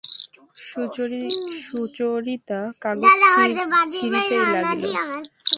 সুচরিতা 1.61 2.59
কাগজ 2.83 3.13
ছিঁড়িতেই 3.91 4.45
লাগিল। 4.55 4.95